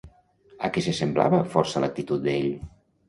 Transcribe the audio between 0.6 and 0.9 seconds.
A què